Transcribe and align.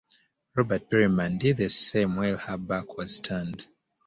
Robert 0.55 0.81
Perryman 0.89 1.37
did 1.37 1.57
the 1.57 1.69
same 1.69 2.15
while 2.15 2.35
her 2.35 2.57
back 2.57 2.97
was 2.97 3.19
turned. 3.19 3.61